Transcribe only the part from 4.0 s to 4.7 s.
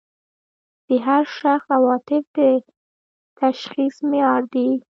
معیار دي.